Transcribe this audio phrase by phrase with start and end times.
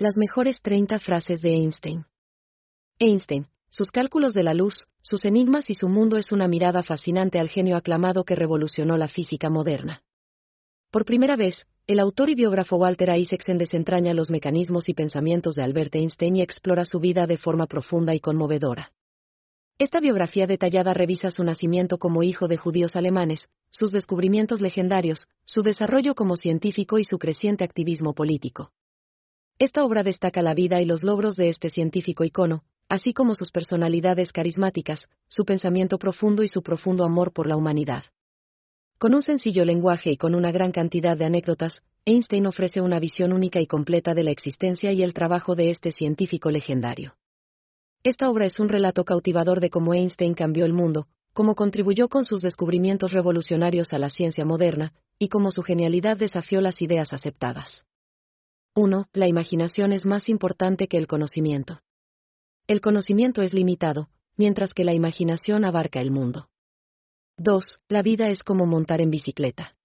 [0.00, 2.06] Las mejores 30 frases de Einstein.
[2.98, 7.38] Einstein, sus cálculos de la luz, sus enigmas y su mundo es una mirada fascinante
[7.38, 10.02] al genio aclamado que revolucionó la física moderna.
[10.90, 15.64] Por primera vez, el autor y biógrafo Walter Isaacson desentraña los mecanismos y pensamientos de
[15.64, 18.94] Albert Einstein y explora su vida de forma profunda y conmovedora.
[19.78, 25.60] Esta biografía detallada revisa su nacimiento como hijo de judíos alemanes, sus descubrimientos legendarios, su
[25.60, 28.72] desarrollo como científico y su creciente activismo político.
[29.60, 33.50] Esta obra destaca la vida y los logros de este científico icono, así como sus
[33.52, 38.04] personalidades carismáticas, su pensamiento profundo y su profundo amor por la humanidad.
[38.98, 43.34] Con un sencillo lenguaje y con una gran cantidad de anécdotas, Einstein ofrece una visión
[43.34, 47.16] única y completa de la existencia y el trabajo de este científico legendario.
[48.02, 52.24] Esta obra es un relato cautivador de cómo Einstein cambió el mundo, cómo contribuyó con
[52.24, 57.84] sus descubrimientos revolucionarios a la ciencia moderna, y cómo su genialidad desafió las ideas aceptadas.
[58.80, 59.08] 1.
[59.12, 61.82] La imaginación es más importante que el conocimiento.
[62.66, 66.48] El conocimiento es limitado, mientras que la imaginación abarca el mundo.
[67.36, 67.82] 2.
[67.88, 69.76] La vida es como montar en bicicleta.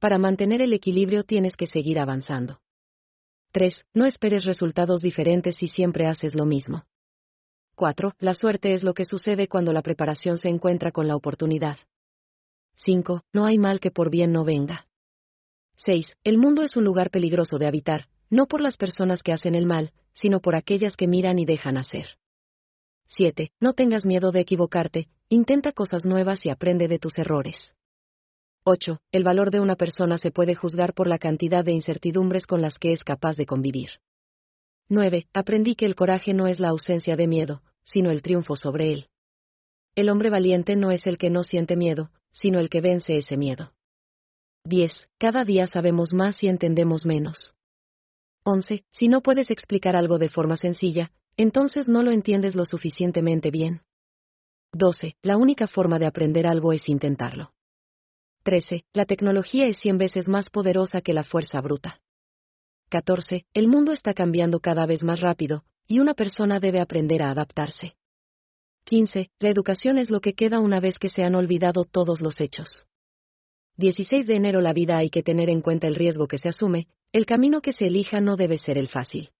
[0.00, 2.60] Para mantener el equilibrio tienes que seguir avanzando.
[3.52, 3.86] 3.
[3.94, 6.86] No esperes resultados diferentes si siempre haces lo mismo.
[7.76, 8.14] 4.
[8.18, 11.78] La suerte es lo que sucede cuando la preparación se encuentra con la oportunidad.
[12.82, 13.22] 5.
[13.32, 14.87] No hay mal que por bien no venga.
[15.84, 16.16] 6.
[16.24, 19.64] El mundo es un lugar peligroso de habitar, no por las personas que hacen el
[19.64, 22.18] mal, sino por aquellas que miran y dejan hacer.
[23.06, 23.52] 7.
[23.60, 27.74] No tengas miedo de equivocarte, intenta cosas nuevas y aprende de tus errores.
[28.64, 28.98] 8.
[29.12, 32.74] El valor de una persona se puede juzgar por la cantidad de incertidumbres con las
[32.74, 33.90] que es capaz de convivir.
[34.88, 35.28] 9.
[35.32, 39.08] Aprendí que el coraje no es la ausencia de miedo, sino el triunfo sobre él.
[39.94, 43.36] El hombre valiente no es el que no siente miedo, sino el que vence ese
[43.36, 43.72] miedo.
[44.68, 45.08] 10.
[45.16, 47.54] Cada día sabemos más y entendemos menos.
[48.44, 48.84] 11.
[48.90, 53.80] Si no puedes explicar algo de forma sencilla, entonces no lo entiendes lo suficientemente bien.
[54.74, 55.16] 12.
[55.22, 57.54] La única forma de aprender algo es intentarlo.
[58.42, 58.84] 13.
[58.92, 62.02] La tecnología es 100 veces más poderosa que la fuerza bruta.
[62.90, 63.46] 14.
[63.54, 67.96] El mundo está cambiando cada vez más rápido, y una persona debe aprender a adaptarse.
[68.84, 69.30] 15.
[69.38, 72.87] La educación es lo que queda una vez que se han olvidado todos los hechos.
[73.78, 76.88] 16 de enero la vida hay que tener en cuenta el riesgo que se asume,
[77.12, 79.30] el camino que se elija no debe ser el fácil.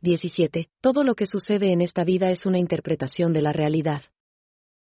[0.00, 0.70] 17.
[0.80, 4.00] Todo lo que sucede en esta vida es una interpretación de la realidad.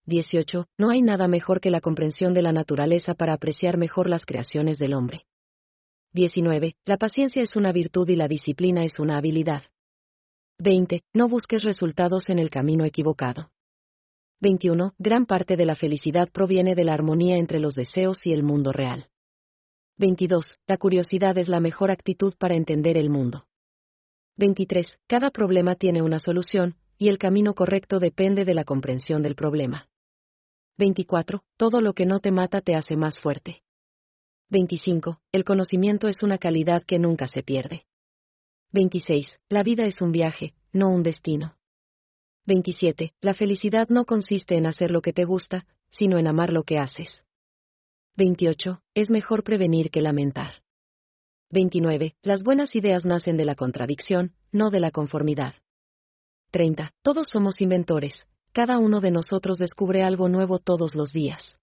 [0.08, 0.66] 18.
[0.80, 4.80] No hay nada mejor que la comprensión de la naturaleza para apreciar mejor las creaciones
[4.80, 5.28] del hombre.
[6.14, 6.76] 19.
[6.86, 9.62] La paciencia es una virtud y la disciplina es una habilidad.
[10.58, 11.03] 20.
[11.14, 13.52] No busques resultados en el camino equivocado.
[14.41, 14.94] 21.
[14.97, 18.72] Gran parte de la felicidad proviene de la armonía entre los deseos y el mundo
[18.72, 19.07] real.
[19.97, 20.59] 22.
[20.68, 23.47] La curiosidad es la mejor actitud para entender el mundo.
[24.38, 25.00] 23.
[25.07, 29.88] Cada problema tiene una solución, y el camino correcto depende de la comprensión del problema.
[30.78, 31.44] 24.
[31.56, 33.63] Todo lo que no te mata te hace más fuerte.
[34.50, 35.22] 25.
[35.31, 37.85] El conocimiento es una calidad que nunca se pierde.
[38.73, 39.40] 26.
[39.47, 41.56] La vida es un viaje, no un destino.
[42.46, 43.14] 27.
[43.22, 46.78] La felicidad no consiste en hacer lo que te gusta, sino en amar lo que
[46.78, 47.26] haces.
[48.18, 48.82] 28.
[48.94, 50.62] Es mejor prevenir que lamentar.
[51.52, 52.16] 29.
[52.22, 55.56] Las buenas ideas nacen de la contradicción, no de la conformidad.
[56.52, 56.92] 30.
[57.02, 61.58] Todos somos inventores, cada uno de nosotros descubre algo nuevo todos los días.